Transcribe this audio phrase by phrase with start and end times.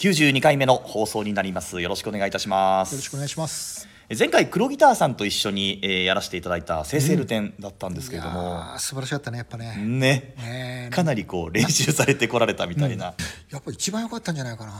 [0.00, 1.78] 92回目の放送になります。
[1.78, 2.92] よろしくお願いいたします。
[2.92, 3.86] よろしくお願いします。
[4.18, 10.34] 前回黒ギターさんと一緒に、えーやらせていただいた生成ルテンだったんですけれどいも、やー素晴らしかったねやっぱね、ね。
[10.38, 13.12] ねえかなりこう練習されてこられたみたいな、
[13.50, 14.72] やっぱ一番良かったんじゃないかな。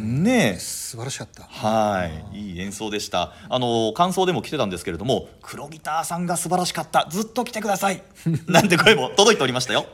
[0.00, 1.44] ね素晴らしかった。
[1.44, 2.36] はい。
[2.36, 3.34] いい演奏でした。
[3.48, 7.06] あの感想でも来てたんですけれども黒ギターさんが素晴らしかった。
[7.08, 8.02] ずっと来てください。
[8.48, 9.86] なんて声も届いておりましたよ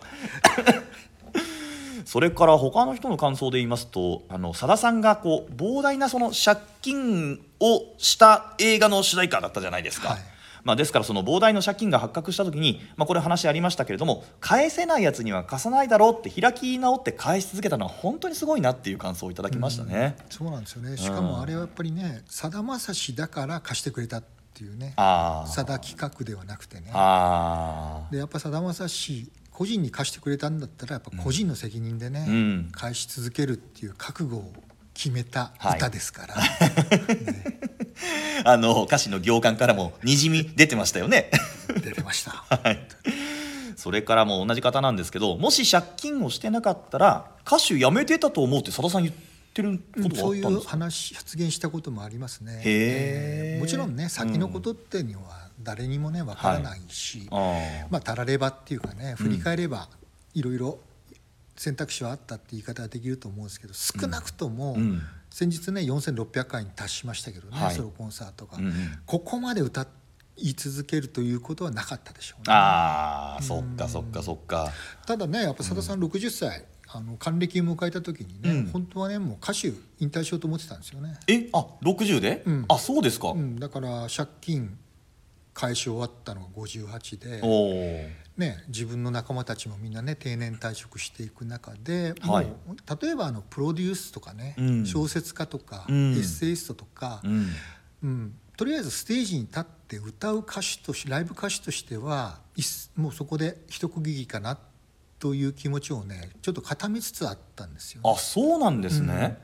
[2.13, 10.21] それから他の人の感想で言いますとあのさださんがこう膨大なその借金をした映画の主題歌だったじゃないですか、はい。
[10.63, 20.19] まあ、ですからその膨大な借金が発覚した時に、まあ、これ話ありましたけれども返せないやつには貸さないだろうって開き直って返し続けたのは本当にすごいなっていう感想をいただきましたね。
[20.29, 20.99] そうなんですよね。
[20.99, 26.93] しかもあれはやっぱりねさだまさしだから貸してくれたっていうねさだ企画ではなくてね。
[28.11, 32.69] でやっぱさだまさし個人に貸してくれたんだったらやっぱ個人の責任でね、うん。
[32.73, 34.53] 返し続けるっていう覚悟を
[34.95, 35.77] 決めたはい。
[35.77, 36.35] 歌ですから、
[38.45, 41.31] あの歌詞の行間からもにじみ出てましたよね。
[41.83, 42.31] 出てました。
[42.49, 42.87] はい。
[43.77, 52.63] それからも同じ方なんですけどもし借金をしてなかったら歌手辞めてたと思うってさださん言ってることがあそういうったんですか、話発言したこともありますね。
[52.65, 53.61] へー。
[53.61, 59.89] もちろんね先のことっていうのは誰にもねわからないし、あーまあたらればっていうかね振り返れば
[60.33, 60.79] いろいろ
[61.57, 65.03] 選択肢はあったって言い方はできると思うんですけど少なくともうん。
[65.35, 67.75] 先日ね4600回に達しましたけどね、はい。
[67.75, 68.75] ソロコンサートが、うんうん。
[69.07, 69.87] ここまで歌
[70.37, 72.45] い続けるということはなかったでしょうね。
[72.49, 74.71] あーそっかそっかそっか。
[75.07, 78.71] ただねやっぱさださん60歳、あの還暦を迎えた時にね、うん。
[78.73, 81.19] 本当はねもう歌手引退しようと思ってたんですよね。
[81.27, 82.65] えあ60で、うん。
[82.69, 84.79] あそうですか、うん、だから借金
[85.55, 87.73] 返し終わったのが58で、おお
[88.39, 92.47] ね、自分の仲間たちもみんなね定年退職していく中で、はい。
[92.47, 94.87] もう例えばあのプロデュースとかね、うん。
[94.87, 96.13] 小説家とか、うん。
[96.15, 97.49] エッセイストとか、うん。
[98.03, 98.35] うん。
[98.57, 102.65] とりあえずステージに立って歌う歌手としライブ歌手としてはいっ
[102.97, 104.59] もうそこで一区切りかな
[105.23, 109.39] という気持ちをねちょっと固めつつあったんですよ、あそうなんですね、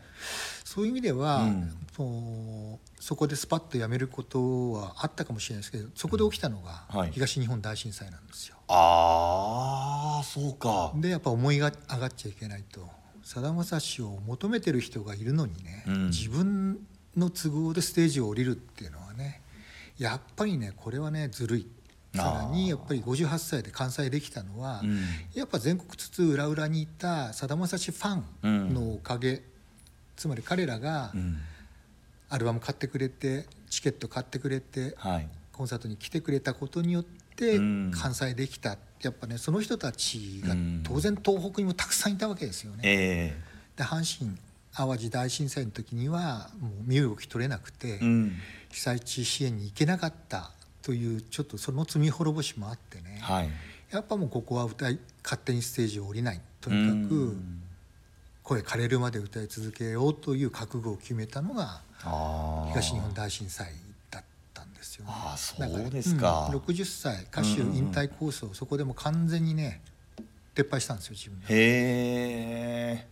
[0.64, 2.78] そういう意味では、うん。
[2.98, 7.12] そこでスパッとやめることはあったかもしれないですけどそこで起きたのがはい。
[7.12, 8.56] 東日本大震災なんですよ。
[8.66, 10.92] ああそうか。
[10.96, 12.88] でやっぱ思いが上がっちゃいけないと。
[13.22, 16.06] さだまさしを求めてる人がいるのにね、うん。
[16.06, 16.80] 自分
[17.16, 19.42] の都合でステージを降りるっていうのはね
[19.96, 21.68] やっぱりねこれはねずるい
[22.14, 25.00] さらにやっぱり58歳で完済できたのは、うん。
[25.34, 29.42] やっぱ全国津々浦々にいたさだまさしファンのおかげ、
[30.16, 31.38] つまり彼らがうん。
[32.30, 35.28] アルバム買ってくれてチケット買ってくれてはい。
[35.52, 37.04] コンサートに来てくれたことによっ
[37.36, 37.90] てうん。
[37.94, 40.82] 完済できた、やっぱねその人たちがうん。
[40.84, 42.80] 当然東北にもたくさんいたわけですよね。
[42.84, 43.42] え
[43.76, 44.36] で阪神・
[44.72, 47.98] 淡路大震災の時にはもう身動き取れなくて、
[48.70, 50.50] 被災地支援に行けなかった
[50.82, 53.50] というちょっとその罪滅ぼしもあってね、はい。
[53.90, 56.40] やっぱもうここは歌い勝手にステージを降りない。
[56.60, 57.62] とうにかくん。
[58.48, 61.82] 声枯れるまで歌い続けようという覚悟を決めたのが
[62.68, 63.66] 東日本大震災
[64.10, 64.24] だっ
[64.54, 65.12] たんですよね。
[65.14, 66.48] あーそうですか。
[66.50, 69.82] うん60歳歌手引退構想、そこでも完全にね
[70.54, 71.46] 撤廃したんですよ自分で。
[71.54, 73.06] へえ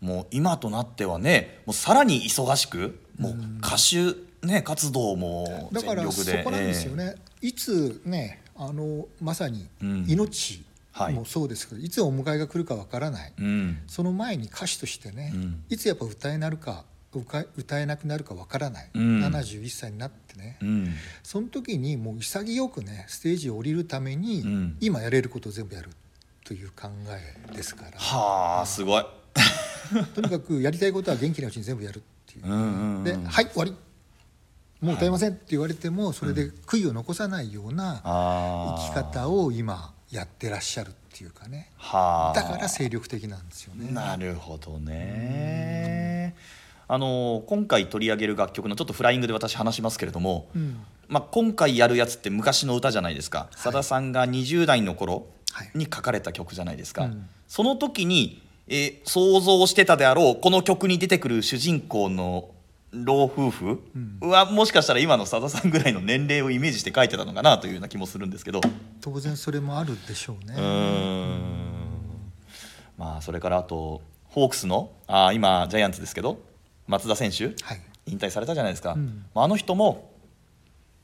[0.00, 10.04] もう今となってはねもうさらに忙しくもう歌手、ね、活動もだからそこなんですよね、いつねあのまさにうん。
[10.08, 11.14] 命はい。
[11.14, 13.78] もそうですけど、い、つお迎えが来るかわからない、うん。
[13.88, 15.64] その前に歌手としてね、うん。
[15.68, 16.84] いつやっぱ歌えなるか
[17.56, 19.24] 歌えなくなるかわからない、うん。
[19.24, 20.94] 71歳になってね、うん。
[21.24, 24.76] その時にもう潔くねステージを降りるために、うん。
[24.80, 25.90] 今やれることを全部やる
[26.44, 27.98] という考えですから。
[27.98, 29.04] はあすごい。
[30.14, 32.46] とにかくやりたいことは元気なうちに全部やるっていう。
[32.46, 33.04] うんうんうん。
[33.04, 33.74] で「はい終わり
[34.80, 41.70] もう歌えません」って言われてもそれで悔いを残さないようなあ生き方を今やってらっしゃるっていうかね。
[41.76, 42.34] はあ。
[42.34, 43.90] だから精力的なんですよね。
[43.92, 46.34] なるほどね。
[46.86, 50.76] あの今回取り上げる楽曲のちょっとフライングで私話しますけれども、うん。
[51.08, 53.48] まあ、今回やるやつって昔の歌じゃないですか。
[53.54, 55.70] さだ、さんが20代の頃はい。
[55.74, 57.28] に書かれた曲じゃないですか、うん。
[57.46, 62.48] その時にえー想像してたであろうこの曲に出てくる主人公の
[62.94, 63.82] 老夫婦？
[64.20, 68.60] はもしかしたら今のさださんぐらいの年齢をイメージして書いてたのかなというような気もするんですけど。
[69.00, 70.54] 当然それもあるでしょうね。
[72.96, 74.92] まあそれからあとホークスの？
[75.06, 76.40] あー今ジャイアンツですけど。
[76.86, 77.46] 松田選手？
[77.64, 77.80] はい。
[78.06, 79.24] 引退されたじゃないですか、うん。
[79.34, 80.12] まああの人も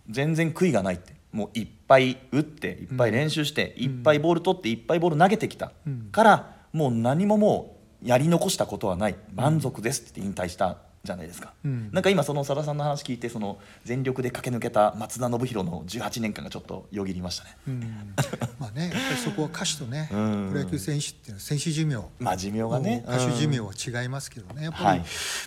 [0.09, 1.15] 全然悔いがないって。
[1.33, 9.17] もういっぱい打っていっぱい練習して、いっぱいボール取っていっぱいボール投げてきたうんから、もう何ももうやり残したことはない。
[9.33, 11.91] 満足ですって引退したじゃないですか、うん。
[11.93, 17.57] なんか今そのさださんの話聞いてその全力で駆け抜けた松田宣浩の18年間がちょっとよぎりましたね。
[17.69, 18.15] うん。
[18.59, 20.53] まあねやっぱりそこは歌手とねプうん。
[20.53, 22.05] ロ野球選手っていうのは選手寿命。
[22.19, 23.03] まあ寿命がね。
[23.09, 24.65] 歌手寿命うんは違いますけどね。
[24.65, 25.05] やっぱりはい。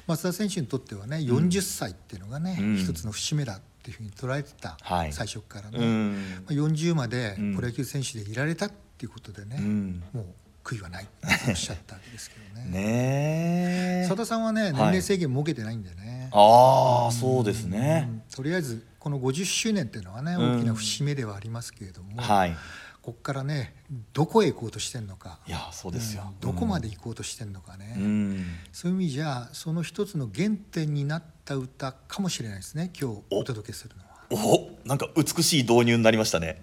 [0.08, 2.78] 松田選手にとってはね40歳っていうのがねうん。
[2.78, 5.14] 一つの節目だっていうふうに捉えてたはい。
[5.14, 5.78] 最初からね。
[5.78, 6.14] うん。
[6.48, 7.56] まあ40までうん。
[7.56, 10.04] プロ野球選手でいられたっていうことでねうん。
[10.14, 10.26] もう
[10.64, 11.04] 悔いはない。
[11.04, 11.08] っ
[11.46, 12.70] ておっしゃったわけですけどね。
[12.70, 14.06] ねえ。
[14.08, 16.30] 佐田さんはね年齢制限設けてないんでね。
[16.32, 18.24] ああそうですうねん。
[18.34, 20.58] とりあえずこの50周年っていうのはねうん。
[20.58, 22.56] 大きな節目ではありますけれどもはい。
[23.02, 23.76] ここからね
[24.14, 25.40] どこへ行こうとしてんのか。
[25.46, 26.40] いやそうですよ、うん。
[26.40, 28.46] どこまで行こうとしてんのかね、うん。
[28.72, 34.14] そういう意味じゃその一つの原点になった歌かもしれないですね今日おお届けするのは。
[34.32, 36.62] おなんか美しい導入になりましたね。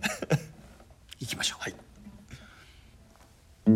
[1.21, 1.75] 行きましょう、はい
[3.67, 3.73] 名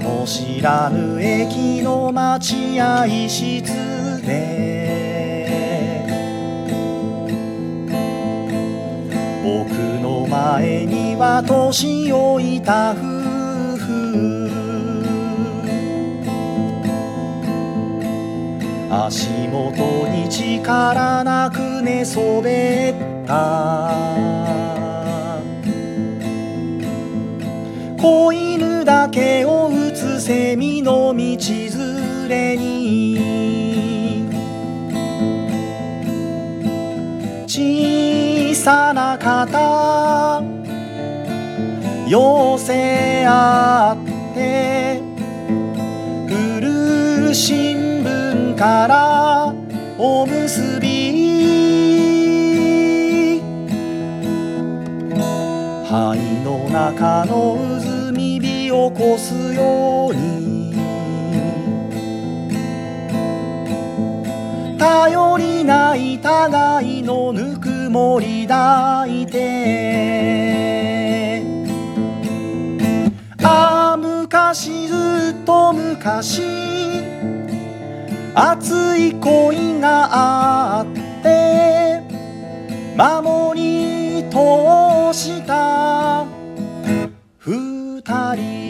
[0.00, 3.62] も知らぬ駅の待合室
[4.22, 4.96] で。
[9.44, 9.70] 僕
[10.02, 12.96] の前には年老いた夫
[13.76, 14.50] 婦。
[18.90, 22.94] 足元に力なく寝そべっ
[23.26, 24.45] た。
[27.96, 34.26] 子犬だけを打つセミの道連れに。
[37.46, 40.42] 小さな肩
[42.06, 45.00] 寄せ合って
[46.28, 49.54] 古新聞から
[49.98, 50.96] おむすび。
[55.88, 57.85] 灰の中の渦
[58.66, 60.74] み火をこすように。
[64.76, 71.42] 頼りない互いのぬくもり抱いて。
[73.42, 76.42] ああ昔ずっと昔。
[78.34, 80.86] 熱い恋があっ
[81.22, 82.02] て。
[82.96, 86.35] 守り通した。
[88.36, 88.66] 二人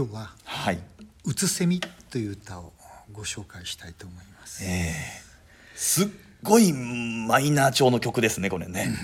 [0.00, 0.78] 今日ははい
[1.24, 1.80] 「うつせみ」
[2.10, 2.72] という歌を
[3.12, 4.94] ご紹介したいと思います、ええ。
[5.74, 6.08] すっ
[6.42, 8.94] ごいマイナー調の曲ですねこれね。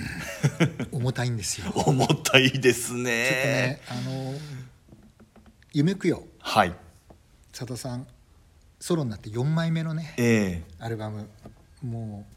[0.93, 1.71] 重たいんですよ。
[1.71, 4.35] ちょっ重たいですとねねあの
[5.75, 6.27] 「夢くよ。
[6.39, 6.75] はい」
[7.53, 8.07] 佐田さん
[8.81, 11.29] ソロになって4枚目のねえアルバム。
[11.83, 12.37] もう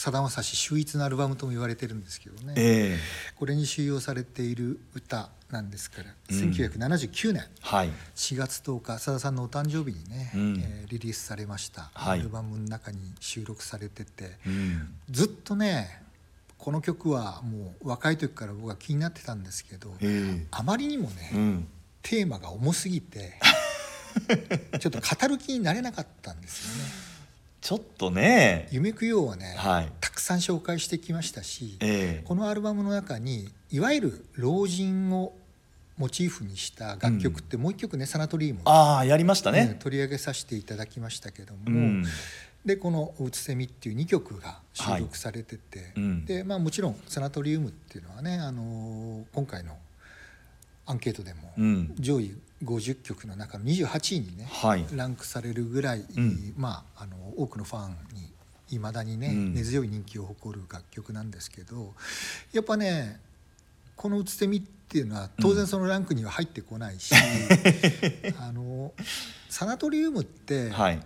[0.00, 2.94] さだまさし秀逸なアルバムとも言われてるんですけどね、ええ。
[2.94, 2.98] え
[3.36, 6.50] これに収容されている歌なんですから、うん。
[6.52, 7.44] 1979年。
[7.60, 7.90] はい。
[8.16, 10.56] 4月10日さださんのお誕生日にね、うん。
[10.58, 12.20] えーリリースされました、はい。
[12.20, 14.94] アルバムの中に収録されてて、うん。
[15.10, 16.02] ずっとね
[16.56, 21.68] この曲はもう若い時から僕は気になってたんですけど、えあまりにもね、えうん。
[22.02, 23.34] テーマが重すぎて
[24.78, 26.90] ちょっと語る気になれなかったんですよね。
[27.60, 28.68] ちょっとね。
[28.70, 29.92] 夢供養はね、はい。
[30.00, 32.22] たくさん紹介してきましたし、ええ。
[32.24, 35.34] このアルバムの中にいわゆる老人を
[35.98, 39.66] モチーフにした楽曲ってもう一曲ね、サナトリウムああやりましたね。
[39.66, 42.04] ね取り上げさせていただきましたけども、うん。
[42.64, 49.76] でこの「うつせみ」っていう2曲が収録されてて、うんでまあ、もちろんサナトリウムっていうのはね、あのー今回の
[50.90, 51.94] アンケートでもうん。
[51.98, 54.84] 上位50曲の中の28位にね、はい。
[54.92, 56.54] ランクされるぐらい、ん。
[56.56, 58.30] まあ、あの多くのファンに
[58.70, 59.54] いまだにね、うん。
[59.54, 61.94] 根強い人気を誇る楽曲なんですけど
[62.52, 63.20] やっぱね
[63.96, 67.14] この「うつせみ」っていうのは当然そのランクには入ってこないし、
[68.38, 68.92] あの
[69.48, 71.00] サナトリウムってはい。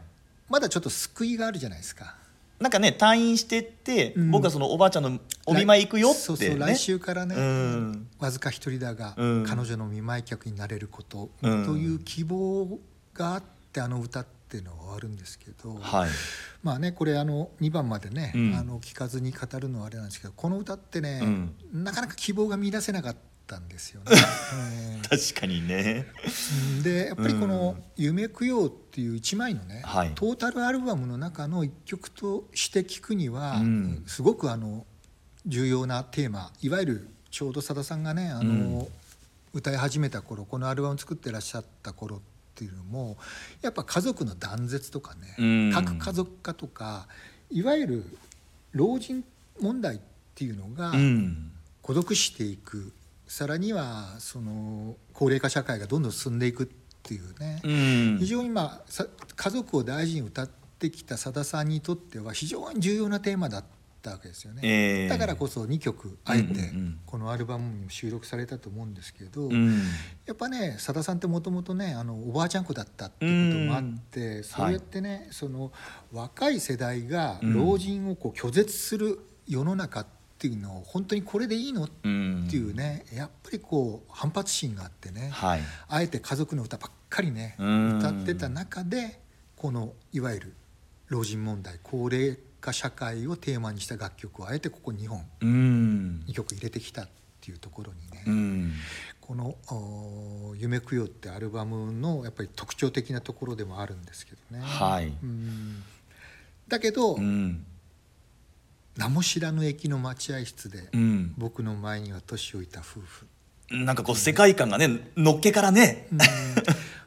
[0.49, 2.17] まだちょっと救いがあるじゃないですか。
[2.61, 4.31] なんかね退院してって、うん。
[4.31, 8.09] 僕はそのおばあちゃんのお見舞い行くよって、ね、そうそう来週からね、うん。
[8.19, 9.47] わずか一人だが、うん。
[9.47, 11.67] 彼女の見舞い客になれること、うん。
[11.67, 12.79] という希望
[13.15, 16.11] があっってあの歌っていうのは終わるんですけど、はい。
[16.63, 18.55] まあねこれあの2番までね、うん。
[18.55, 21.85] あの聞かずに語るのはあれなんですけどこの歌ってね、うん。
[21.85, 23.19] なかなか希望が見出せなかった
[23.59, 24.13] んですよね。
[25.03, 26.07] え確かにね。
[26.81, 30.13] ーでやっぱりこの「夢供養」っていう1枚のね、はい。
[30.15, 34.05] トータルアルバムの中の1曲として聴くには、うん。
[34.07, 34.87] すごくあの
[35.47, 38.89] 重要なテーマいわゆるちょうどさださんがねあの、うん。
[39.53, 42.21] 歌い始めた頃このアルバム作ってらっしゃった頃っ
[42.57, 43.17] ていうのも
[43.63, 45.73] やっぱ家族の断絶とかね、うん。
[45.73, 47.07] 核家族化とか
[47.51, 48.19] いわゆる
[48.73, 49.25] 老人
[49.61, 49.99] 問題っ
[50.35, 51.51] ていうのがうん。
[51.85, 52.95] 孤独していく、
[53.27, 56.67] さらにはその高齢化社会がどんどん進んでいくっ
[57.03, 58.19] ていうね、うん。
[58.19, 63.65] 非常にまあさ家族を大事に歌ってきたさださんにとっては非常に重要なテーマだっ
[64.03, 64.61] たわけですよね。
[64.63, 66.99] えーだからこそ2曲あえてうんうんうん。
[67.07, 69.83] このアルバムにも収録されたと思うんですけど、うん。
[70.27, 75.73] やっぱねさださんってもともとねあのおばあちゃん子だったっていうこともあって、そうやってね、その
[76.13, 85.61] 若い世代が老人をこう拒絶する世の中っていうのを本当にこれでいいのっうんていうねやっぱりこう反発心があってね、はい。
[85.89, 87.99] あえて家族の歌ばっかりねうん。
[87.99, 89.21] 歌ってた中で
[89.57, 90.53] このいわゆる
[91.09, 96.25] 老人問題高齢化社会をテーマにした楽曲をあえてここ2本うん。
[96.29, 97.09] 2曲入れてきたっ
[97.41, 98.73] ていうところにね、うん。
[99.21, 104.65] このお「夢供養」ってアルバムのやっぱり特徴的なところでもあるんですけどね。
[104.65, 105.09] はい。
[105.09, 105.83] うん。
[106.69, 107.67] だけど、うん
[108.97, 111.35] 名も知らぬ駅の待合室で、うん。
[111.37, 113.27] 僕の前には年老いた夫婦。
[113.71, 116.09] なんかこう世界観がねのっけからね。
[116.13, 116.19] うん。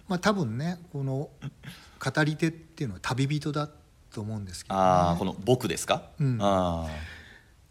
[0.08, 1.29] まあ多分ねこの
[2.00, 3.70] 語り手っていうのは旅人だ
[4.13, 6.03] と思うんですけど、ね、ああこの僕ですか？
[6.20, 6.38] うん。
[6.41, 6.88] あ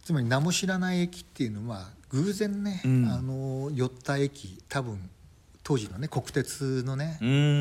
[0.02, 3.08] つまり名も知らない駅っていうのは偶然ね、うん。
[3.10, 5.10] あの寄った駅多分
[5.62, 7.18] 当時のね国鉄のね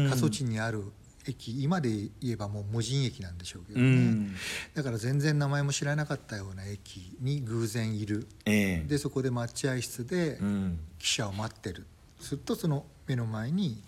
[0.10, 0.84] 過疎地にある
[1.28, 1.90] 駅今で
[2.22, 4.36] 言えばもう無人駅なんでしょうけどうね、ん。
[4.74, 8.28] だから全然名前も知らなかったような駅に偶然いる。
[8.46, 8.88] ええ。
[8.88, 10.80] でそこで待合室でうん。
[11.00, 11.86] 汽車を待ってる。
[12.20, 13.82] するとその目の前に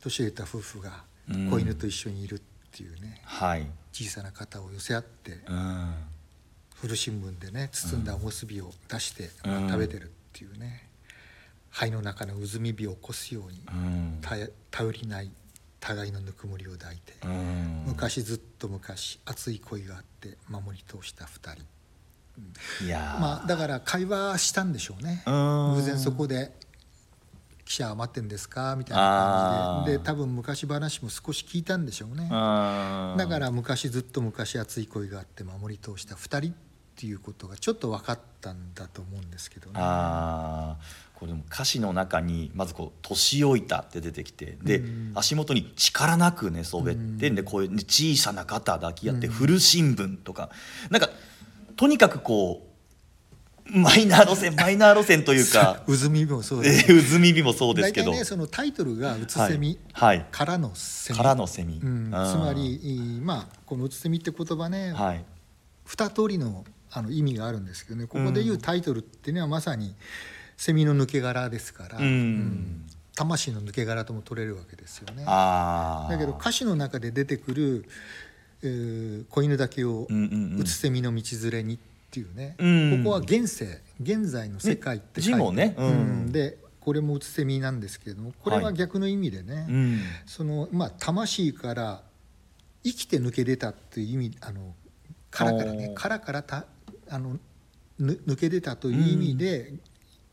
[0.00, 1.50] 年老いた夫婦がうん。
[1.50, 2.40] 子犬と一緒にいるっ
[2.72, 3.20] ていうね。
[3.24, 3.66] はい。
[3.92, 5.94] 小さな肩を寄せ合ってうん。
[6.74, 10.88] 古新聞でね包んだおむすびを出して、あ食べてるっていうね。
[11.70, 14.18] 肺の中のうずみ火を起こすようにうん。
[14.20, 14.34] た
[14.70, 15.30] 頼りない
[15.80, 17.84] 互いのぬくもりを抱いて、うん。
[17.86, 23.20] 昔ずっと昔熱い恋があって守り通した2人、いやー。
[23.20, 25.22] まあだから会話したんでしょうね。
[25.26, 25.74] うん。
[25.76, 26.54] 偶然そこで
[27.64, 29.98] 「記者待ってんですか?」みたいな感じで。
[29.98, 32.28] で多分昔話も少し聞いたんでしょうね。
[32.28, 36.54] だから昔ずっと昔熱い恋があって守り通した2人っ
[36.96, 39.80] ていうことがちょっと分かったんだと思うんですけどね。
[41.20, 45.12] これでも歌詞の中にまずこう「年老いた」って出てきてで、うん。
[45.14, 47.34] 足元に力なく寝そべって、うん。
[47.34, 49.32] でこういう、ね小さな肩抱き合って、うん。
[49.34, 50.48] 古新聞とか。
[50.88, 51.10] なんか
[51.76, 56.86] とにかくこうマイナー路線 マイナー路線というかうずみもそうえです。
[56.90, 60.18] ー渦耳もそうですけど、大体ねそのタイトルが「うつせみはい。
[60.18, 61.16] はい」からのセミ。
[61.18, 65.24] からのセミ、うん、つまりいいまあこの「うつせみ」って言葉ね、はい。
[65.84, 68.06] 二通りのあの意味があるんですけどね。
[68.06, 69.94] ここで言うタイトルっていうのはまさに
[70.60, 72.84] セミの抜け殻ですから、うん。
[73.16, 75.24] 魂の抜け殻とも取れるわけですよね。
[75.24, 77.88] だけど歌詞の中で出てくる
[78.62, 80.60] 「えー子犬だけをうんうんうん。
[80.60, 81.78] うつせみの道連れに」っ
[82.10, 83.04] ていうね、うん。
[83.04, 85.74] ここは現世現在の世界って書いてね。
[85.78, 86.26] ううん。
[86.26, 90.00] んでこれもうつせみなんですけれどもこれは逆の意味でね、うん。
[90.26, 92.02] そのまあ魂から
[92.84, 94.74] 生きて抜け出たっていう意味あの
[95.30, 95.94] 殻からねおー。
[95.94, 96.66] 殻からた
[97.08, 97.38] あの
[97.98, 99.72] ぬ抜け出たという意味で、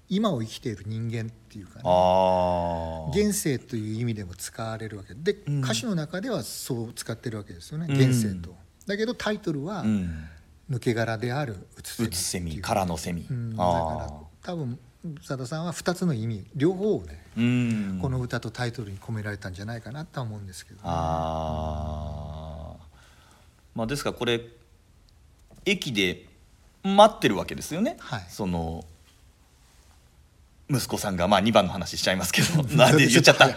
[0.09, 5.59] 今を生きている人間っていうかね現世という意味でも使われるわけで、うん。
[5.63, 7.95] 歌詞の中ではそう使ってるわけですよねうん。
[7.95, 8.55] 現世と。
[8.85, 10.25] だけどタイトルはうん
[10.71, 13.69] 「抜け殻であるうつセミセミ」からのセミ、うん、だから
[14.05, 14.79] あ多分
[15.21, 17.99] さださんは2つの意味両方をね、ーうん。
[18.01, 22.83] この歌とタイトルに込められたんじゃないかなとは思うんですけどね、あー。
[23.75, 24.41] まあですからこれ
[25.65, 26.27] 駅で
[26.83, 28.25] 待ってるわけですよね、はい。
[28.29, 28.85] その
[30.69, 33.47] 息子さんがまあ2番の話しちゃいますけどなんで言っちゃった？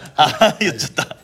[0.59, 1.17] 言っちゃった。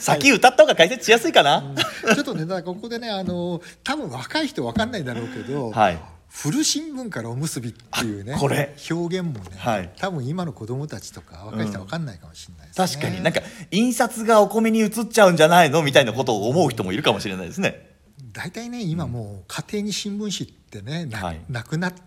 [0.00, 1.74] 先歌った方が解説しやすいかな、
[2.14, 5.98] ちょっとねだからここでねあの多分若い人分かんないだろうけど、はい。
[6.30, 8.76] 古新聞からおむすびっていうねあこれ。
[8.90, 9.90] 表現もね、はい。
[9.98, 13.22] 多分今の子供たちとか若い人は分かんないかもしれないですね、確かに。
[13.22, 15.82] なんか印刷がお米に移っちゃうんじゃないの？
[15.82, 17.96] みたいなことを思う人もいるかもしれないですね。
[18.32, 21.40] 大体ね今もう家庭に新聞紙ってねな,、はい。
[21.48, 22.02] なくなっつ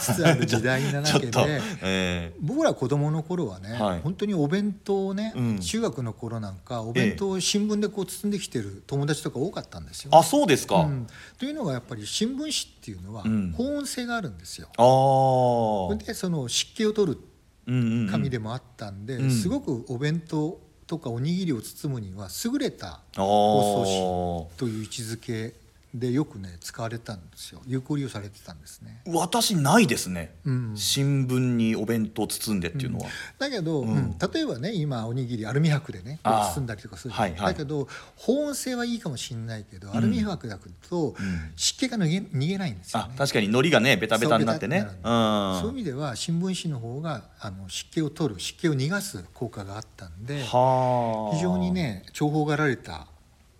[0.00, 1.62] つある時代なちょっとわけで。
[1.82, 2.32] え。
[2.40, 4.00] 僕ら子供の頃はね、はい。
[4.00, 5.58] 本当にお弁当をね、うん。
[5.58, 10.10] 中学の頃なんかお弁当を新聞でこう包んできてる友達とか多かったんですよ。
[10.12, 11.06] ーあそうですか、うん。
[11.38, 13.52] というのがやっぱり新聞紙っていうのはうん。
[13.56, 14.68] 保温性があるんですよ。
[14.76, 17.18] ああそれでその湿気を取る
[17.66, 18.08] うんうんうん。
[18.10, 19.30] 紙でもあったんで、うん。
[19.30, 25.54] すごくお弁当とかおにぎりを包むには優れたあ包ーという位置づけ
[25.92, 27.60] でよくね使われたんですよ。
[27.66, 29.02] 有効利用されてたんですね。
[29.06, 30.72] 私ないですね、うん。
[30.76, 33.06] 新聞にお弁当包んでっていうのは、
[33.38, 33.88] だけど、うん。
[33.88, 34.16] うん。
[34.32, 37.40] 例えばね今おにぎりアルミ箔でね包んだりとかする、はいはい。
[37.40, 39.96] だけど保温性はいいかもしれないけど、ん。
[39.96, 41.14] アルミ箔だとん。
[41.56, 43.10] 湿気が逃げ逃げないんですよね。
[43.14, 44.80] あ確かに海苔がねベタベタになってね。
[44.80, 51.34] そういううん意味では新聞紙の方があの湿気を取る湿気を逃がす効果があったんではあ。
[51.34, 53.06] 非常にね重宝がられた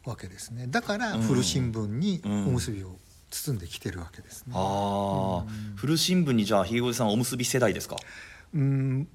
[0.04, 0.66] わけですね。
[0.68, 1.22] だからうん。
[1.22, 2.46] 古新聞にうん。
[2.48, 2.96] おむすびを
[3.30, 4.52] 包んできてるわけですね。
[4.56, 7.96] ああ、古新聞にじゃあひげごじさんはおむすび世代ですか？
[8.54, 9.08] うん。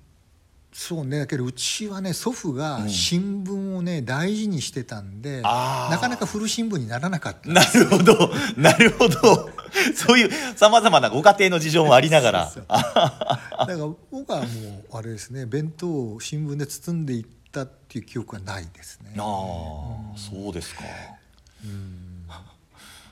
[0.72, 1.20] そうね。
[1.20, 2.90] だけどうちはね祖父うがん。
[2.90, 7.50] 新聞をね大事にしてたんで、なかなか古新聞にならなかった。
[7.50, 8.32] なるほど。
[8.58, 9.50] なるほど。
[9.96, 12.52] そういうさまざまなご家庭の事情もありながら。
[12.56, 13.76] だから
[14.12, 14.46] 僕はも
[14.94, 17.26] うあれですね弁当を新聞で包んでいっ
[17.56, 19.14] たっていう記憶はないですね。
[19.18, 20.84] ああそうですか。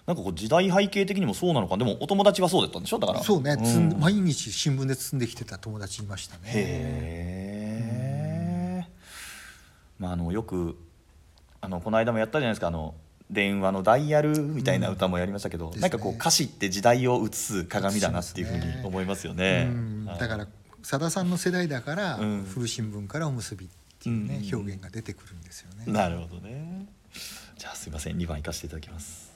[0.06, 3.24] なんかこう時代背景的にもそうなのかでもお友達はそうだったんでしょだから。
[3.24, 3.88] そうね、つん。
[3.90, 6.42] ん毎日新聞で包んできてた友達いましたね。
[6.48, 6.54] へ
[8.86, 8.88] え、
[9.98, 10.78] まああのよく
[11.62, 12.68] あのこの間もやったじゃないですか。
[12.68, 12.96] あの
[13.32, 15.80] 電話のダイヤルみたいな歌もやりましたけど、うん。
[15.80, 19.70] なんかこう歌詞って時代を映す鏡だなっていうふうに思いますよね。
[19.72, 20.06] うん。
[20.06, 20.20] はい。
[20.20, 20.48] だから
[20.84, 22.44] さださんの世代だから、うん。
[22.44, 25.92] 古新聞からおむすびっていうね、うん表現が出てくるんですよね。
[25.92, 26.86] なるほどね。
[27.58, 29.34] じゃあすいません2番行かせていただきます。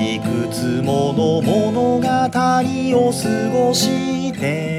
[0.00, 4.70] いくつもの物語を過ごして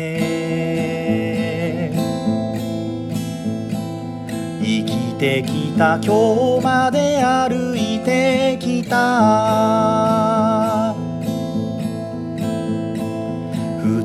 [4.61, 10.70] 生きてきた今日まで歩いてきた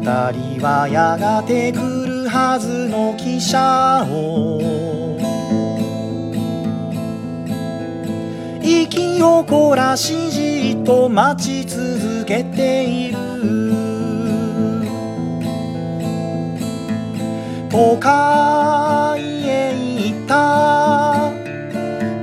[0.06, 4.60] 人はやがて来るはずの汽車を。
[8.62, 13.18] 息を凝らしじっと待ち続けている。
[17.68, 21.32] 都会へ行った。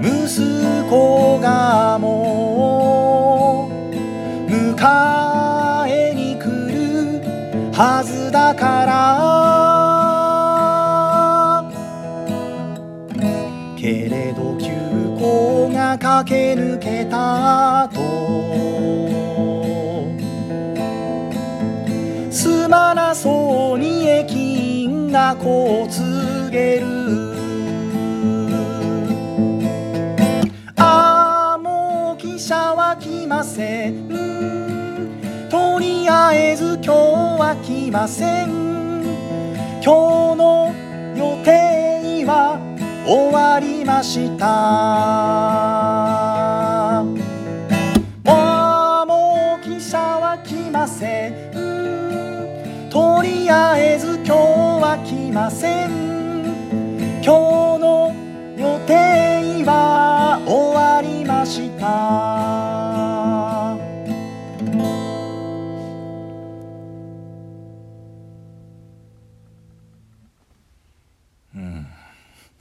[0.01, 3.69] 息子がも
[4.47, 5.32] う迎え
[7.73, 8.93] はずだから。
[13.75, 14.69] けれど急
[15.19, 17.99] 行が駆け抜けたと
[22.31, 26.85] すまなそうに駅員がこう告げる。
[30.77, 34.12] ああもう汽車は来ません。
[36.03, 36.89] りあえず今日
[37.39, 38.49] は来ません。
[39.81, 40.73] 今日の
[41.15, 42.59] 予定は
[43.07, 44.45] 終わりました。
[48.25, 51.53] もう汽車は来ません。
[52.89, 55.89] とりあえず今日は来ません。
[57.23, 58.13] 今日の
[58.57, 62.62] 予定は終わりました。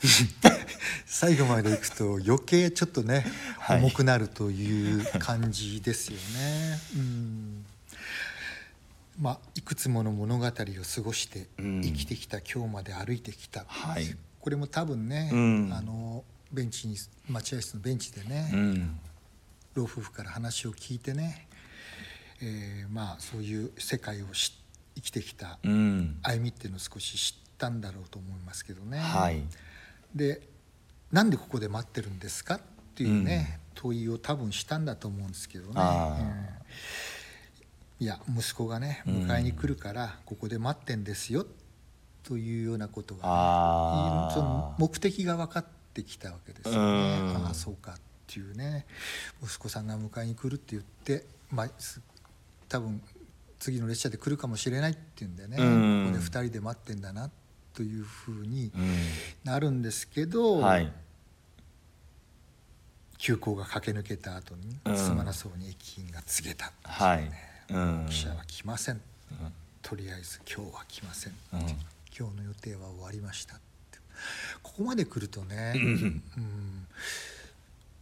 [1.06, 3.24] 最後まで行くと余計ちょっとね、
[3.58, 3.78] はい。
[3.80, 6.80] 重くなるという感じですよね。
[6.96, 7.64] うん。
[9.20, 11.82] まあ、いくつもの物語を過ごしてうん。
[11.82, 14.16] 生きてきた今日まで歩いてきた、はい。
[14.40, 15.72] これも多分ね、うん。
[15.72, 16.96] あのベンチに
[17.28, 19.00] 待合室のベンチでね、うん。
[19.74, 21.46] 老夫婦から話を聞いてね、
[22.40, 24.52] えーまあそういう世界を知
[24.94, 26.18] 生きてきたうん。
[26.22, 28.98] 歩みっていうのを少し知ったんだろうと思いますけどね。
[28.98, 29.42] はい
[30.14, 30.42] で
[31.10, 32.56] なんでここで待ってるんですか？
[32.56, 32.60] っ
[32.94, 35.80] ていうね、問いを多分したんだと思うんですけどね、
[38.00, 39.14] いや息子がねうん。
[39.26, 41.46] 迎えに来るからここで待ってんですよ。
[42.22, 46.78] というようなことが、あーその目的が分かってきたわけですよね。
[46.78, 47.46] うん。
[47.46, 47.96] ああそうかっ
[48.28, 48.86] ていうね。
[49.42, 52.00] 息子さんが迎えに来るって言って、まあ、す
[52.68, 53.02] 多分
[53.58, 56.12] 次の列車で来るかもしれないっていうんでね、うん。
[56.12, 57.28] ここで2人で待ってんだな
[57.74, 58.96] というふうにうん。
[59.44, 60.92] なるんですけど、はい。
[63.18, 64.96] 急行が駆け抜けた後にうん。
[64.96, 67.30] すまなそうに駅員が告げた、はい。
[67.70, 68.06] うん。
[68.08, 69.00] 記者は来ません、
[69.80, 71.60] とりあえず今日は来ません、うん。
[71.60, 73.58] 今日の予定は終わりましたっ
[73.90, 73.98] て。
[74.62, 75.82] ここまで来るとね、うん。
[76.36, 76.86] うん。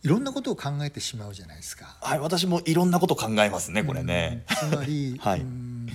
[0.02, 1.96] いろんなことを考えてしまうじゃないですか。
[2.00, 4.44] はい私もいろんなこと考えますねこれね。
[4.62, 4.70] うん。
[4.70, 5.40] つまり、 はい。
[5.40, 5.88] うん。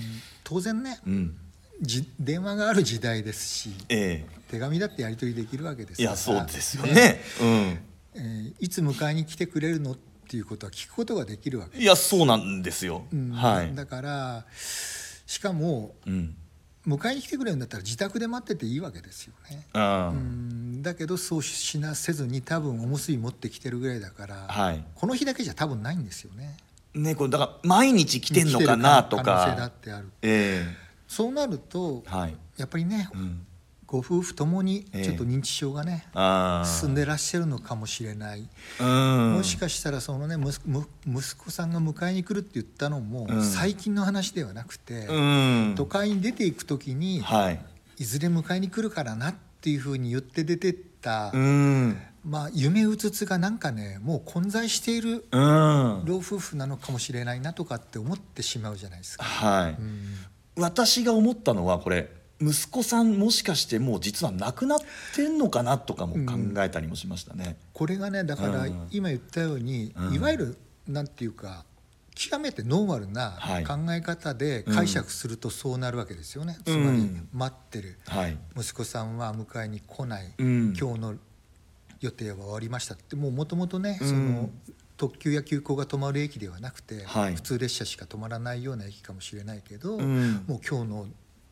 [0.44, 1.36] 当然ね、うん
[1.80, 6.12] じ電話がある時代ですしえ手紙だってやり取りできるわけですえいから。
[6.12, 7.20] やそうですよね。
[7.40, 7.78] うん。
[8.14, 9.96] えーいつ迎えに来てくれるのっ
[10.28, 13.30] ていうことは聞くことができるわけ、いやそうなんですよ、うん。
[13.30, 13.74] はい。
[13.74, 14.46] だから
[15.26, 16.34] しかもうん。
[16.86, 19.66] 迎えに来てくれるんだったら自宅で待ってていいわけですよね。
[19.74, 19.80] う
[20.14, 20.82] ん。
[20.82, 24.84] だけどそうしなせずに多分おむすび持ってきてるぐらいだから、はい。
[24.94, 26.56] この日だけじゃ多分ないんですよね。
[26.94, 30.10] ねこれだから毎日来てんのかなと来てる可能性だかってある。
[30.22, 30.64] え
[31.08, 33.46] そうなると、えはい、やっぱりね、うん、
[33.86, 35.04] ご夫婦ともにええ。
[35.04, 38.48] ちょっと認知症がね、ああ進んでらっしゃるのかもしれない、
[38.80, 39.34] うん。
[39.34, 40.36] もしかしたらそのね
[41.06, 43.42] 息子さんが迎えに来るって言ったのも、うん。
[43.42, 45.74] 最近の話ではなくて、うん。
[45.76, 47.60] 都会に出ていく時に、はい。
[47.98, 51.96] いずれ迎えに来るからなっていうふうに言って出てった、うん。
[52.24, 56.02] まあ、夢うつつがなんかねもう混在しているうん。
[56.04, 59.24] 老夫婦なのかもしれないなとかって思ってしまうじゃないですか。
[59.24, 60.16] はい、うん
[60.56, 64.78] 私が思ったのはこれ息子さんもしかしてもう実は亡くなっ
[65.14, 67.56] てんのかなとかも考えたりもしましたね。
[67.72, 68.88] これがねだからうん。
[68.90, 70.14] 今言ったように、うん。
[70.14, 71.64] いわゆるなんていうか
[72.14, 73.64] 極めてノーマルなはい。
[73.64, 77.98] 考え方で解釈するとそうなるわけですよね、うんつまり待ってる。
[78.06, 80.74] はい、息子さんは迎えに来ない、うん。
[80.78, 81.14] 今日の
[82.00, 84.08] 予定は終わりましたってもうもともとね、うん。
[84.08, 84.50] その
[84.96, 87.34] 特急や急行が止まる駅ではなくて、はい。
[87.34, 90.44] 普通列車しか止まらないような駅かもしれないけど、うん。
[90.46, 91.06] もう今日の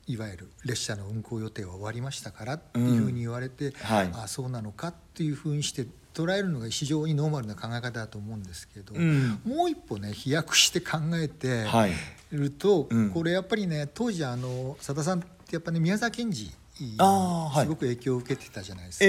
[0.06, 4.10] いわゆる列車の運行予定は終わりましたからっていうふうに言われて、はい。
[4.12, 9.40] ああそうなのかっていうふうにして捉えるのが非常にノーマルな考え方だと思うんですけど、うん。
[9.44, 11.92] もう一歩ね飛躍して考えてはい。
[12.32, 13.10] ると、うん。
[13.10, 16.50] これやっぱりね当時あの佐田さんってやっぱね宮沢賢治
[16.98, 17.64] あーはい。
[17.64, 19.04] すごく影響を受けてたじゃないですか。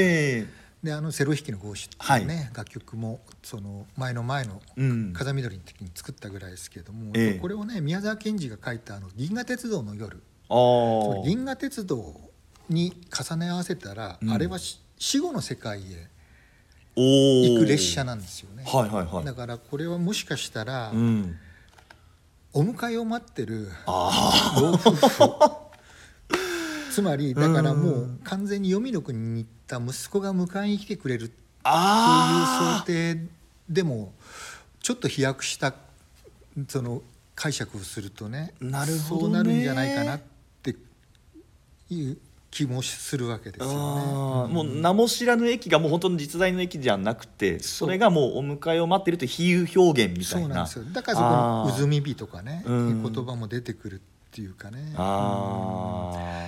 [0.83, 4.61] えであの「セロ弾きの号手」っていうね、楽曲もその前の前の
[5.13, 7.39] 風見鶏の時に作ったぐらいですけども、ええ。
[7.39, 10.21] これをね宮沢賢治が書いたあの「銀河鉄道の夜」
[11.25, 12.19] 銀河鉄道
[12.69, 14.31] に重ね合わせたら、うん。
[14.31, 16.07] あれはし死後の世界へ
[16.95, 18.63] 行く列車なんですよね。
[18.65, 19.25] はいはいはい。
[19.25, 21.37] だからこれはもしかしたら、うん。
[22.53, 25.23] お迎えを待ってるあ老夫婦
[26.95, 33.19] つまりだからもう完全に黄泉の国に行った息子が迎えに来てくれるっていうあ想定
[33.67, 34.13] でも
[34.81, 35.73] ちょっと飛躍した
[36.69, 37.01] その
[37.35, 39.23] 解釈をするとねなるほどね。
[39.23, 40.21] そうなるんじゃないかなっ
[40.63, 40.77] て
[41.89, 42.17] いう
[42.49, 43.67] 気もするわけですよ
[44.47, 44.53] ね。
[44.53, 50.85] もう名も知らぬ駅がもう本当に実在の駅じゃなくてそれがもうお迎えを待ってるという比喩表現みたそいうななんですよ。
[50.93, 53.03] だからそこのあー「うずみ火」とかねうん。
[53.03, 53.99] 言葉も出てくるっ
[54.31, 54.93] ていうかね。
[54.95, 56.47] あ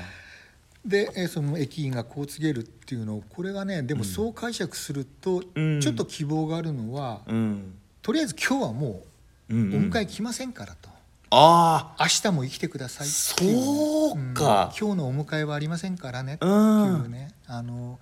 [0.87, 5.81] でえーその駅員がこう告げるっていうのをこれがねでもそう解釈するとうん。
[5.81, 7.73] ちょっと希望があるのは、ーうん。
[8.01, 9.03] とりあえず今日はも
[9.49, 10.89] うお迎え来ませんからと、
[11.29, 13.61] あ明日も生きてくださいっていう。
[13.61, 14.71] そうか。
[14.73, 14.77] ん。
[14.77, 16.35] 今日のお迎えはありませんからね。
[16.35, 17.99] ってういうんね、あの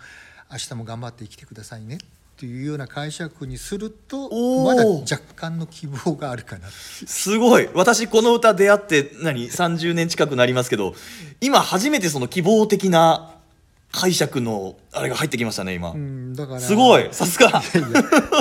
[0.52, 1.96] 明日も頑張って生きてくださいね。
[1.96, 2.00] っ
[2.38, 4.30] ていうような解釈にすると
[4.64, 7.70] まだ若干の希望があるかなすごい。
[7.74, 10.94] 私この歌出会って何30年近くなりますけど
[11.40, 13.36] 今初めてその希望的な
[13.92, 17.08] 解釈のあれが入ってきましたね今、うんだからすごい。
[17.12, 17.48] さすが。
[17.48, 17.62] あ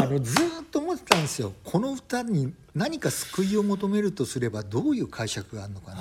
[0.07, 1.53] のずーっと思ってたんですよ。
[1.63, 5.97] この歌に何か救いを求めるとすればどういう解釈があるのかな。
[5.99, 6.01] あ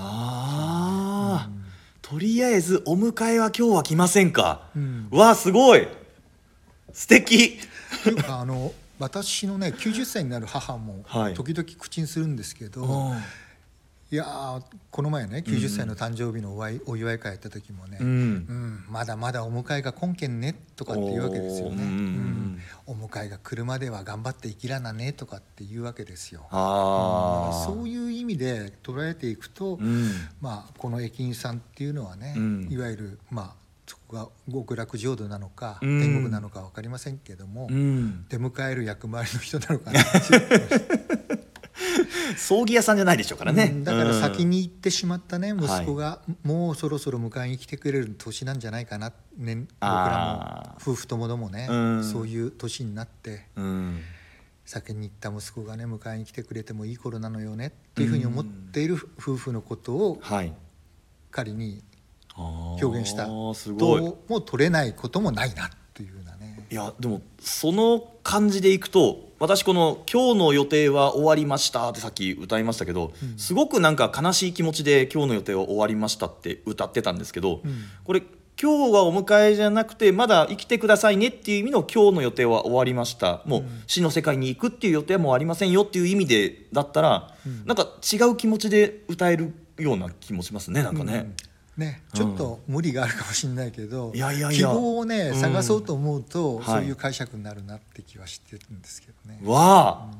[1.47, 1.49] あ、
[2.01, 5.07] とりあえずお迎えは今日は来ませんか、うん。
[5.11, 5.87] わあすごい。
[6.93, 7.59] 素敵
[8.03, 11.33] というかあの私のね90歳になる母もはい。
[11.33, 13.17] 時々口にするんですけど、うん。
[14.11, 18.07] い、やーこの前ね90歳の誕生日のお祝いお祝い会やった時もね、うん。
[18.07, 22.43] うんまだまだお迎えが根拠ねとかって言うわけですよね、うんうん
[22.85, 26.45] お迎えが来るまでは頑張って生きらなねとかって言うわけですよ。
[26.49, 30.11] ああそういう意味で捉えていくと、うん。
[30.41, 32.67] まあ、この駅員さんっていうのはね、うん。
[32.69, 33.63] いわゆる、まあ、
[34.13, 36.01] そこが極楽浄土なのか、うん。
[36.01, 38.25] 天国なのか分かりませんけども、うん。
[38.29, 39.99] 出迎える役回りの人なのかな？
[42.37, 43.83] 葬儀屋さんじゃないでしょうからね、うん。
[43.83, 52.03] だから先にに行ってしまったね息子が、もうそろそろ迎えに来てくれる年なんじゃないかな、ね、僕らあも夫婦ともどもね、うん。
[52.03, 53.99] そういう年になってうん。
[54.65, 60.53] 先に行った息子がね迎えに来てくれてもいい頃なのよねっていうふうに思っている夫婦のことをはい。
[61.31, 61.83] 仮に
[62.35, 63.25] 表表現した。
[63.53, 64.01] すごい。
[64.01, 66.65] とも取れないこともないなっていうなね。
[66.69, 77.61] いやでもその感じでいくと私この「今日の予定は終わりました」ってさっき歌いましたけど、すごくなんか悲しい気持ちで「今日の予定は終わりました」って歌ってたんですけど、
[78.05, 78.23] これ
[78.61, 83.41] 今日はお迎えじゃなくてまだ生きてくださいねっていう意味の今日の予定は終わりました。
[83.45, 91.33] もう死の世界に行くっていう予定はもうありませんよっていう意味でだったら、なんか違う気持ちで歌えるような気もしますねなんかね。
[91.77, 94.69] ね、ちょっと無理があるかもしれないけど、いやいやいや。
[94.69, 95.35] 希望をね、うん。
[95.35, 96.65] 探そうと思うと、はい。
[96.65, 99.39] そういう解釈になるなって気はしてるんですけどね。
[99.43, 100.13] わあ、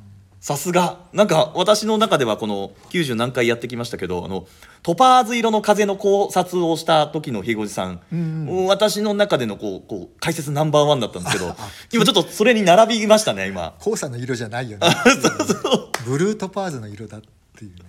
[0.44, 0.98] さすが。
[1.13, 4.46] なんか私の中ではこの90何回やってきましたけどあの
[4.82, 11.56] トパーズ色の風の考察をした時のひごじさん、うん私の中でのこうこう解説ナンバーワンだったんですけど
[11.94, 13.74] 今ちょっとそれに並びましたね今。
[13.82, 14.88] 黄砂の色じゃないよね。
[16.06, 17.22] ブルートパーズの色だっ
[17.58, 17.84] ていうね。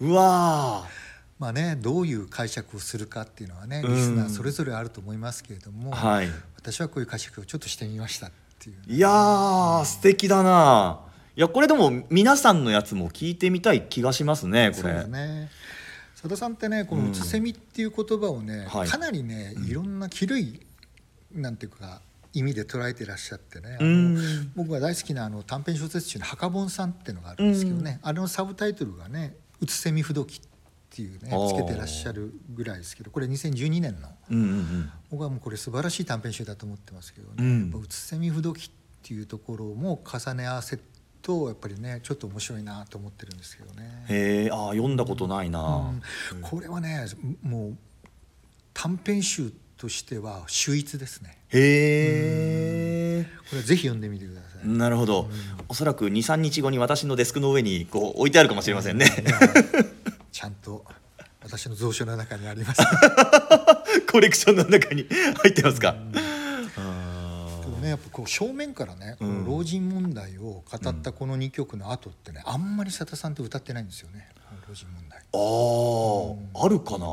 [0.00, 1.05] うわあ
[1.38, 3.94] まあね、どういう解釈をするかっていうのはね、うん。
[3.94, 6.28] リスナーそれぞれあると思いますけれども、はい。
[6.56, 8.76] 私はこういう解釈をちょっとしてみましたっていう。
[8.86, 11.00] いやー素敵だな。
[11.36, 15.50] いやこれでも皆さんのやつも聞いてみたい気がしますねこそうれですね。
[16.14, 18.88] 佐田さんってね、この「うつせみ」っていう言葉をね、はい。
[18.88, 20.60] かなりね、いろんな広い
[21.32, 22.00] なんていうか
[22.32, 23.76] 意味で捉えてらっしゃってね。
[24.56, 30.40] 僕が大好きなあの短編小説集の「墓本さん」っていうのがあるんですけどね、あれのサブタイトルがね「うつせみ不時」っ
[30.96, 34.08] ていうねつけてらっしゃるぐらいですけどこれ2012年の。
[34.30, 34.90] うんうんうん。
[35.10, 37.60] 僕はもうこれ素晴らしい短編集だと思ってますけどね、うん。
[37.62, 38.70] やっぱうつせみ不時っ
[39.02, 40.78] ていうところも重ね合わせ
[41.22, 44.06] とやっぱりねちょっと面白いなと思ってるんですけどね。
[44.08, 45.92] へえあー読んだことないな、
[46.32, 46.40] うん。
[46.40, 47.06] これはね
[47.42, 47.76] もう
[48.72, 51.38] 短編集としては秀逸ですね。
[51.50, 53.24] へえ。
[53.50, 55.30] これはぜひ読んでみてください、なるほど、
[55.68, 59.06] おそらく23日後に私のデスクの上にこう置いてあるかもしれませんね、
[60.32, 60.84] ちゃんと
[61.42, 62.82] 私の蔵書の中にあります。
[64.10, 65.06] コレクションの中に
[65.42, 65.96] 入ってますか、
[67.86, 69.44] ねやっぱこう正面からねこうん。
[69.44, 74.28] の老人問題を語ったこの2曲の後ってねあんまり佐田さんって歌ってないんですよね。
[74.68, 75.20] 老人問題。
[75.32, 77.06] ああ、あるかな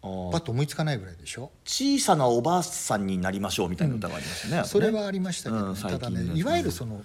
[0.00, 1.50] パッと思いつかないぐらいでしょ？
[1.64, 5.68] 小さなおばあさんになりましょうみたいな歌がありましたね、それはありましたけど、ね。
[5.70, 7.02] うんただねいわゆるその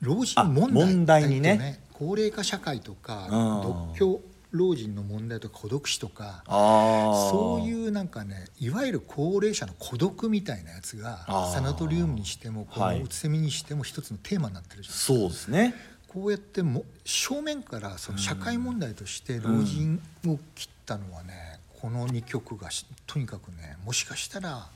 [0.00, 1.80] 老人問題あ問題にね。
[1.92, 3.62] 高齢化社会とかうん。
[3.62, 12.98] 独居老人の問題とか孤独死とかそういうなんかねいわゆる高齢者の孤独みたいなやつがサナトリウムにしてもこはい。
[12.98, 15.74] のうつせみにしても一つのテーマになってるじゃん、そうですね。
[16.08, 24.68] こうやっても正面からその社会問題として老人を切ったのはね、この2曲がしとにかくねもしかしたら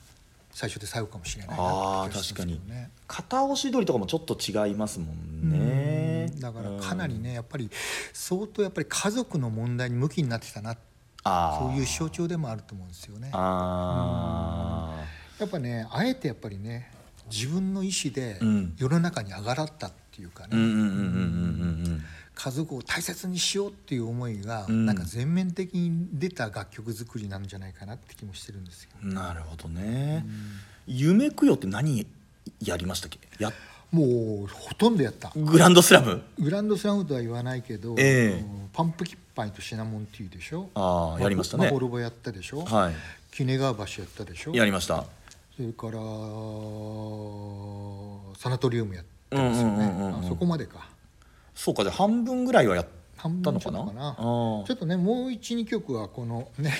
[0.50, 2.90] 最初で最後かもしれないなって気がしますけどね。
[3.06, 6.32] 片押し取りとかもちょっと違いますもんね。
[6.40, 7.70] だからかなりねやっぱり
[8.12, 13.30] 相当やっぱり家族の問題に向きになってきたなそういう象徴でもあると思うんですよね。
[13.32, 15.04] あ
[15.38, 16.90] やっぱねあえてやっぱりね
[17.30, 18.74] 自分の意思でうん。
[18.76, 24.84] 世の中に上がらったっていうかね、ーうんうんうんうんうん家族を大切にしようっていう思いが、うん。
[24.84, 28.90] なんか全面的に出た楽曲作りなんじゃないかなって気もしてるんですよ。
[29.02, 30.22] うんなるほどね、
[30.86, 32.06] 夢供養って何
[32.62, 33.18] やりましたっけ？
[33.42, 33.50] や
[33.90, 35.32] もうほとんどやった。
[35.34, 36.22] グランドスラム？
[36.38, 38.40] グランドスラムとは言わないけど、ええ。
[38.40, 40.68] うんパンプキッパイとシナモンティーでしょ。
[40.74, 41.64] ああやりましたね。
[41.64, 42.94] マホロボやったでしょ、はい。
[43.40, 44.54] 鬼怒川橋やったでしょ。
[44.54, 45.06] やりました。
[45.56, 45.92] それから
[48.38, 50.26] サナトリウムやってますよね、うんうんうんうんうん。
[50.26, 50.86] あそこまでか
[51.56, 53.82] そうかじゃあ半分ぐらいはやったのかな。
[53.82, 56.72] ちょっとねもう12曲はこのね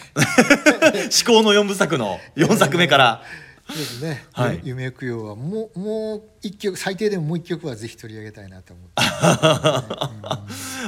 [1.11, 3.23] 至高の4部作の4作目から。
[3.69, 4.61] ですね、はい。
[4.62, 8.93] 夢供養はもうもう一曲最低でももう一曲はぜひ取り上げたいなと思って、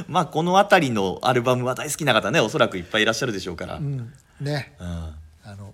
[0.07, 3.83] まあこの辺りのアルバムは大好きな方ねおそらくいっぱいいらっしゃるでしょうから、うん。
[3.83, 4.73] うんね。
[4.79, 4.87] うん。
[4.87, 5.17] あ
[5.57, 5.73] の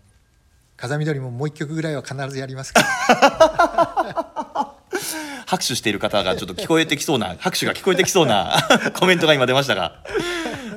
[0.77, 4.24] 風見鶏ももう一曲ぐらいは必ずやりますから
[5.45, 10.03] 拍手している方がちょっと聞こえてきそうな拍手が聞こえてきそうな コメントが今出ましたが、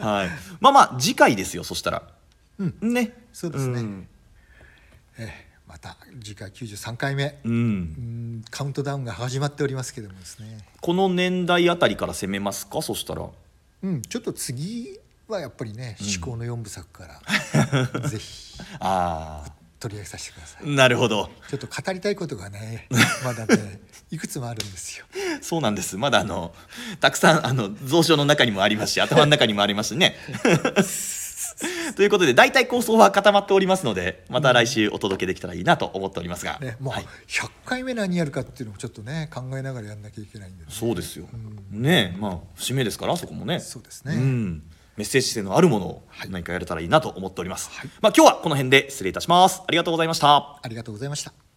[0.00, 2.02] はい、まあまあ次回ですよそしたら、
[2.58, 2.92] うん。
[2.92, 3.12] ね。
[3.32, 3.80] そうですね。
[3.82, 4.08] ん。
[5.18, 7.52] ええまた次回93回目、うん。
[7.52, 8.44] うん。
[8.50, 10.66] カウントダウンが始まっておりますけどもですね。
[10.80, 12.80] この年代あたりから攻めますか？
[12.80, 13.28] そしたら。
[13.82, 14.02] うん。
[14.02, 17.20] ちょっと次はやっぱりね至高の4部作か
[17.92, 18.58] ら、 ぜひ。
[18.80, 19.44] あ
[19.78, 20.62] 取り上げさせてください。
[20.64, 21.30] あなるほど。
[21.48, 22.88] ちょっと語りたいことがね
[23.24, 25.06] まだねいくつもあるんですよ。
[25.40, 25.96] そうなんです。
[25.96, 26.54] まだあの
[27.00, 30.16] たくさんあの蔵書の中にもありますし頭の中にもありますしね。
[31.96, 37.06] ということで大体構想は固まっておりますのでまた来週お届けできたらいいなと思っておりますが、ねもうはい。
[37.26, 41.26] 100回目何やるかっていうのもちょっとね考えながらやんなきゃいけないんで、ね、そうですよ、
[41.70, 43.60] ねえまあ節目ですからそこもね。
[43.60, 44.14] そうですね。
[44.14, 44.62] ん、
[44.98, 47.70] メッセージ性のあるものを何かやれたらいいなと思っております、
[48.02, 49.62] まあ今日はこの辺で失礼いたします。
[49.66, 50.58] ありがとうございました。
[50.60, 51.47] ありがとうございました